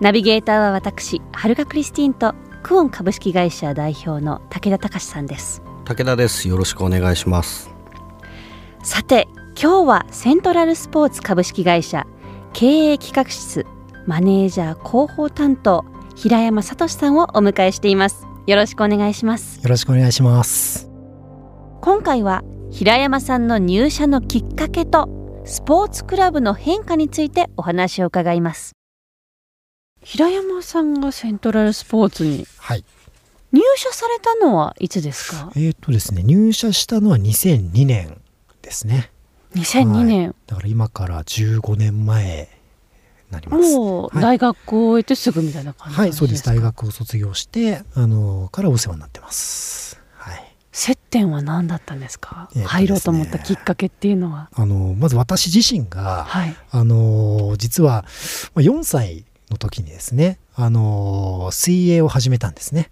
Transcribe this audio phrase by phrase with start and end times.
[0.00, 5.62] ナビゲーターは私はるかクリスティンとクオン株式会社代表の武田隆さんです。
[5.86, 6.48] 武田です。
[6.48, 7.70] よろしくお願いします。
[8.82, 9.26] さて
[9.60, 12.06] 今日はセントラルスポーツ株式会社
[12.52, 13.66] 経営企画室
[14.06, 18.26] マネージャー広報担当平山聡さんをお迎えしています。
[18.46, 19.62] よろしくお願いします。
[19.62, 20.90] よろしくお願いします。
[21.80, 25.08] 今回は平山さんの入社のきっかけと
[25.46, 28.76] スポーツクラブの変化についてお話を伺います
[30.08, 32.84] 平山さんがセントラルスポーツにはい。
[33.52, 35.50] 入社されたのはいつですか？
[35.56, 38.20] えっ、とですね入社したのは2002年
[38.62, 39.10] ですね。
[39.56, 42.48] 2002年、だから今から15年前
[43.30, 43.62] になります。
[43.64, 43.74] はい。
[43.74, 46.44] もう大学を終えてすぐみたいな感じはいそうです。
[46.44, 50.00] か大学を卒業してあのからお世話になってます。
[50.18, 50.54] はい。
[50.70, 52.66] 接点は何だったんですか、えっとですね。
[52.68, 54.50] 入ろうと思ったきっかけっていうのは。
[54.54, 56.56] あのまず私自身がはい。
[56.70, 58.04] あの実は
[58.54, 62.90] まあ4歳の時にですねあの水泳を始めたんですね。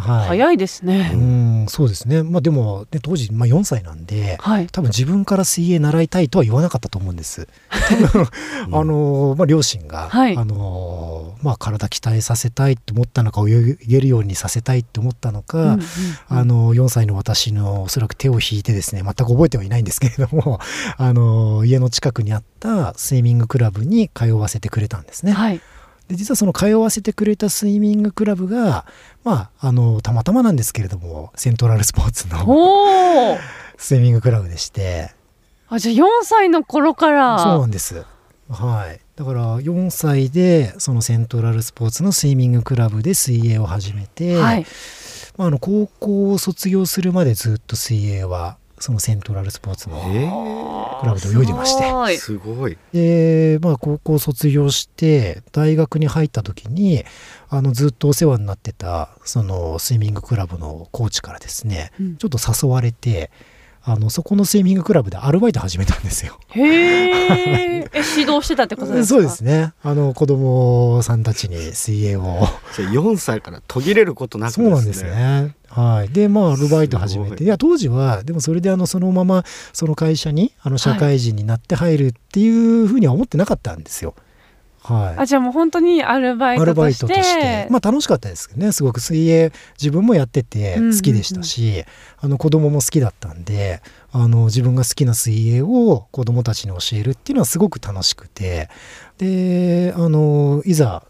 [0.00, 0.28] はい。
[0.28, 2.22] 早いですうね、んそうですね。
[2.22, 4.66] まあでも、ね、当時、まあ、4歳なんではい。
[4.68, 7.48] 多分自分から水泳習いたいとは言わなかったと思うんです。
[8.00, 8.26] 多分
[8.72, 10.36] あのまあ、両親が、はい。
[10.36, 15.80] あのまあ、体鍛えさせたいと思ったのか泳げるようにさせたいと思ったのか、うんうん
[16.28, 20.58] あの4歳の私のおそらく手を引いてですね全く覚えてはいないんですけれども
[20.96, 25.32] あの家の近くにあったスイミングクラブに通わせてくれたんですね。
[25.32, 25.60] はい
[26.08, 28.86] で実はその通わせてくれたスイミングクラブが、
[29.22, 33.38] まあ、あのたまたまなんですけれどもセントラルスポーツの
[33.78, 35.12] スイミングクラブでして
[35.68, 38.04] あじゃあ4歳の頃からそうなんです。
[38.50, 39.00] はい。
[39.16, 44.66] だから4歳でそのセントラルスポーツのスイミングクラブで水泳を始めて、はい
[45.36, 50.28] まあ、あの高校を卒業するまでずっと水泳はそのセントラルスポーツのえ
[51.00, 51.84] クラブで泳いでまして。
[51.84, 52.16] すごい。
[52.18, 52.76] すごい。
[52.92, 57.02] で、まあ、高校卒業して大学に入った時に
[57.48, 62.16] あのずっとお世話になってたそのスイミングクラブのコーチからですねうん。
[62.18, 63.30] ちょっと誘われて
[63.86, 66.38] あのそこのスイミングクラブでアルバイト始めたんですよ。
[66.48, 67.08] へえ
[67.80, 69.14] え指導してたってことですか？
[69.14, 69.72] そうですね。
[69.82, 72.48] あの子供さんたちに水泳を。
[72.74, 75.54] じゃあ4歳から途切れることなくそうなんですね。
[75.68, 76.08] はい。
[76.08, 84.14] で、まあアルバイト始めて、いいや当時はでもそれであのそのままその会社にあの社会人になって入るっていうふうには思ってなかったんですよ。
[84.16, 84.23] はい。
[84.86, 87.06] あじゃあもう本当にアルバイトとして。
[87.14, 88.72] て、まあ楽しかったですけどね。
[88.72, 89.50] すごく水泳
[89.80, 91.84] 自分もやってて好きでしたし、
[92.20, 93.80] あの子供も好きだったんで
[94.12, 98.68] あの自分が好きな水泳を子供たちに教えるっていうのはすごく楽しくて。
[99.16, 101.04] であのいざ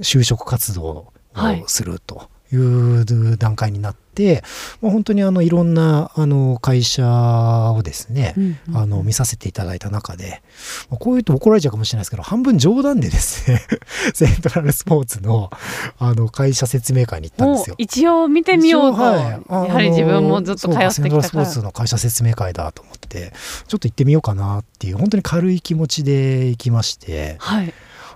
[0.00, 1.64] 就職活動をはい。
[1.66, 2.16] すると。
[2.16, 4.42] いう段階になって、
[4.80, 10.42] まあ、本当にあのいろんなあの会社をですね、うんうんあの見させていただいた中で、
[10.90, 13.60] まあこういうと怒られちゃうかもしれないですけど半分冗談でですね
[14.14, 15.50] セントラルスポーツの
[15.98, 17.74] あの会社説明会に行ったんですよ。
[17.78, 19.68] 一応見てみようと、はい。
[19.68, 23.32] やはり自分もずっと通ってそうかセントラルスポーツの会社説明会だと思って
[23.66, 27.36] ちょっと行ってみようかなっていう本当に軽い気持ちで行きまして。
[27.38, 27.72] はい。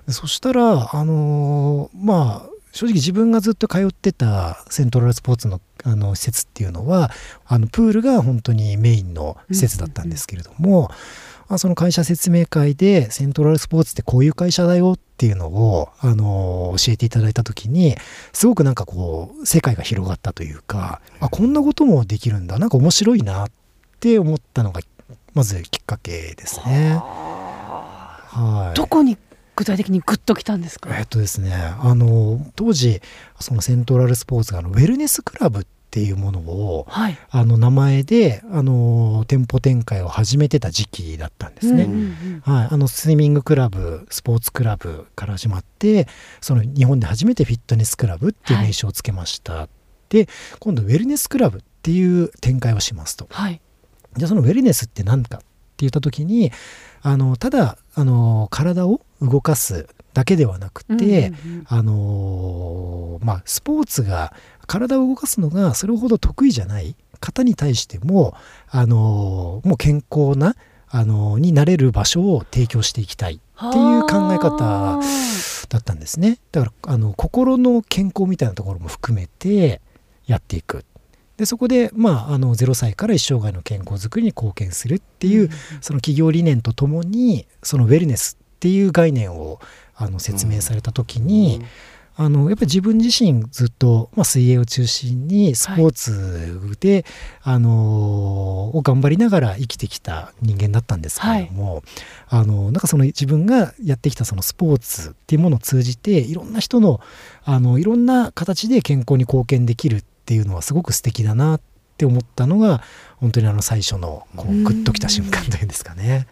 [0.07, 7.11] でそしたらあのーまあ正直自分がずっと通ってたセントラルスポーツのあの施設っていうのは
[7.45, 10.91] あのプールが本当にメインの施設だったんですけれども、
[11.49, 17.97] まあ、その会社説明会でセントラルスポーツってこういう会社だよっていうのを、あの教えていただいた時に
[18.33, 23.51] すごくなんかこう世界が広がったというかあこんなこともできるんだなんか面白いなっ
[23.99, 24.83] て思ったのが
[25.35, 27.01] まずきっかけですね。
[27.01, 29.19] はい、どこに
[29.57, 33.01] 具体的にグッときたんですか、えっとですねあの当時
[33.41, 37.19] そのセントラルスポーツがウェルネスクラブっていうものをはい。
[37.29, 41.87] あの名前であの店舗展開を始めてた時期だったんですね。
[42.45, 46.09] はい、あのスイミングクラブスポーツクラブから始まって
[46.41, 49.69] その日本で初めてフィットネスクラブっていう名称をつけました、
[50.09, 50.29] で
[50.61, 53.27] 今度ウェルネスクラブっていう展開をしますと。
[53.31, 53.61] はい。
[54.17, 55.47] じゃあそのウェルネスって何かって
[55.79, 56.53] 言った時に
[57.03, 61.65] あのただあの体を動かすだけではなくて、うんうんうん。
[61.67, 64.35] あのーまあスポーツが
[64.67, 68.35] 体を動かすのがそれほど得意じゃない方に対しても、
[68.69, 70.57] あのーもう健康な、
[70.89, 75.01] あのーになれる場所を提供していきたいっていう考え方はあ
[75.69, 76.39] だったんですね。
[76.51, 79.81] だからあの心の健康みたいなところも含めて
[80.27, 80.85] やっていく。
[81.37, 85.49] でそこで、まあ、あの0歳から一生涯の健康づくりに貢献するっていう、
[85.81, 89.59] その企業理念とともにそのウェルネスっていう概念を
[89.97, 91.65] あの説明された時に、
[92.15, 97.05] あのやっぱり自分自身ずっと、まあ、水泳を中心にスポーツで、
[97.41, 101.83] はい、あのを頑張りながら生きてきた人間だったんですけれども、はい、
[102.29, 107.01] あのなんかその自分がやってきたそのスポーツっていうものを通じていろんな人の
[107.45, 111.61] あのいろんな形で健康に貢献できるっていうのはすごく素敵だなっ
[111.97, 112.83] て思ったのが
[113.17, 116.29] 本当にあの最初のこうグッときた瞬間というんですかね。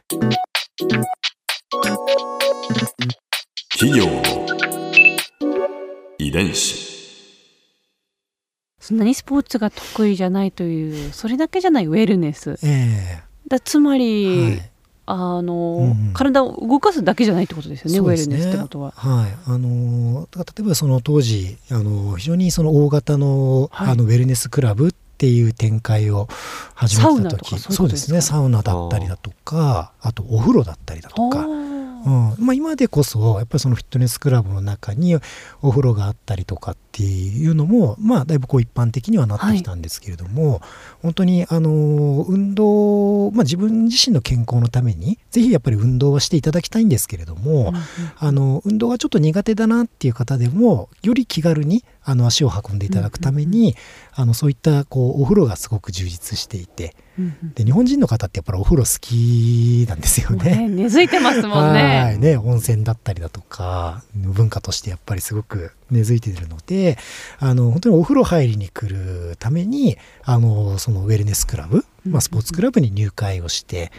[3.81, 4.05] 企業。
[6.19, 6.77] 遺伝子。
[8.79, 14.71] そんなにスポーツが得意じゃないというそれだけじゃないウェルネス、えー、だつまり、はい、
[15.07, 18.91] あの、うん、体を動かすだけじゃないってことですよね、ね、ウェルネスってことは。
[18.91, 26.29] はい、あの例えばその当時あの非常にその大型の,、あのウェルネスクラブっていう展開を
[26.75, 27.59] 始めた時。
[27.59, 28.21] そうですね。
[28.21, 31.70] サウナだったりだとかあとお風呂だったりだとか。
[32.05, 32.47] うん。
[32.47, 35.17] まあ、今でこそやっぱりそのフィットネスクラブの中に
[35.63, 40.61] お風呂があったりとかっていうのも、まあ、だいぶこう一般的にはなってきたんですけれども、はい、
[41.03, 47.75] 本当にあの運動、まあ、自分自身の健康のためにぜひやっぱり運動はしていただきたいんですけれども、うん、
[48.17, 53.77] あの運動がちょっと苦手だなっていう方でもより気軽にあの足を運んでいただくために、
[54.13, 56.95] あのそういったこうお風呂がすごく充実していて。
[57.55, 60.69] で日本人の方ってやっぱりお風呂好きなんですよね。
[60.69, 61.83] ね根付いてますもんね。
[61.83, 66.97] はいね温泉だったりだとか文化としてやっぱりすごく根付いているので
[67.39, 73.93] あの本当にお風呂入りに来るためにあのそのウェルネスクラブ、まあ、スポーツクラブに入会をして。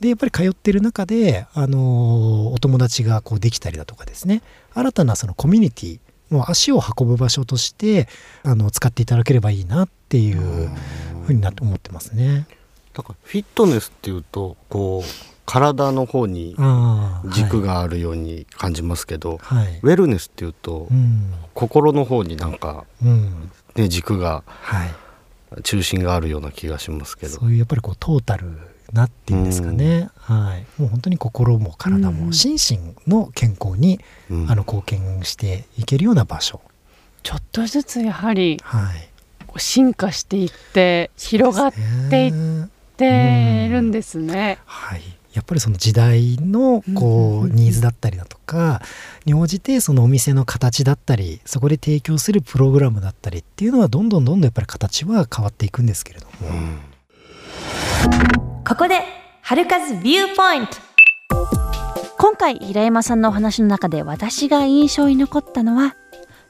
[0.00, 8.08] でやっぱり通ってる中であのお友達がこうできたりだとかですね新たなそのコミュニティもう足を運ぶ場所として
[8.42, 10.70] あの使っていただければいいなっていう
[11.26, 12.46] ふうになって思ってますね。
[12.92, 16.54] だからフィットネスっていうとこう体の方に
[17.32, 23.50] 軸があるように感じますけど、はい、ウェルネスっていうと、うん、心の方になんか、うん。
[23.74, 27.38] ね、軸が、はい、中心があるような気がしますけど。
[27.38, 28.58] そういうやっぱりこうトータル
[28.92, 34.00] なっていうんですかね、うん、はい、もう本当に心も体も心身の健康に、
[34.30, 36.60] あの貢献していけるような場所。
[37.22, 39.08] ちょっとずつやはり、はい、
[39.58, 41.72] 進化していって広がっ
[42.08, 42.32] ていっ
[42.96, 44.58] てるんですね。
[44.64, 45.02] はい。
[45.34, 48.82] やっぱりその時代のこうニーズだったりだとか
[49.24, 56.32] に応じてそのお店の形だったりそこで提供するプログラムだったりっていうのはどんどんどんどんやっぱり形は変わっていくんですけれども、
[58.66, 59.02] ここで
[59.42, 60.76] 春風ビューポイント
[62.18, 65.96] 今回平山さんのお話の中で私が印象に残ったのは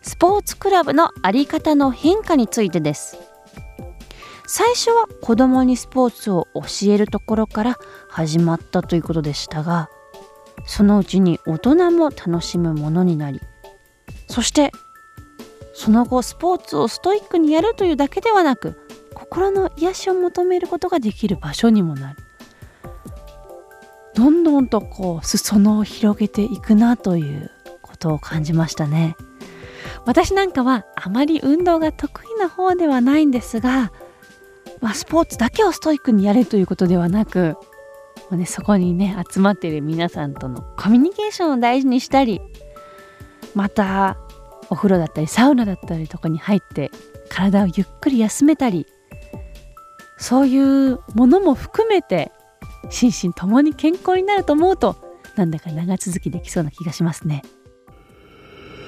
[0.03, 3.19] スポーツクラブの在り方の変化についてです。
[4.50, 7.79] 最初は子供にスポーツを教えるところから
[8.09, 9.91] 始まったということでしたが
[10.65, 13.43] そのうちに大人も楽しむものになり
[14.27, 14.73] そして
[15.75, 18.81] その後スポーツをストイックにやるというだけではなく
[19.19, 22.19] 心の癒しを求めることができる場所にもなる。
[24.15, 27.50] どんどんとこう裾野を広げていくなという
[27.82, 29.17] ことを感じましたね。
[30.04, 33.93] 私なんかはあまり運動が得意な方ではないんですが
[34.81, 37.57] まあ、スポーツだけをストイックにやれということではなく、
[38.31, 42.40] まあね、そこにね集まっている皆さんとのコミュニケーションを大事にしたり
[43.54, 44.16] また
[44.71, 46.90] お風呂だったりサウナだったりとかに入って
[47.28, 48.87] 体をゆっくり休めたり
[50.19, 50.59] そうい
[50.93, 52.33] うものも含めて
[52.91, 54.97] 心身ともに健康になると思うと
[55.37, 57.43] なんだか長続きできそうな気がしますね。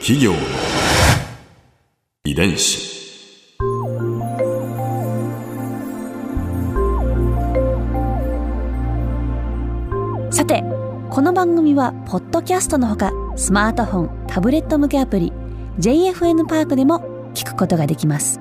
[0.00, 0.32] 企業
[2.24, 2.90] 遺伝子。
[10.32, 10.64] さて
[11.10, 15.32] この番組はポッドキャストのほかスマートフォンタブレット向けアプリ
[15.78, 18.40] JFN パークでも聞くことができます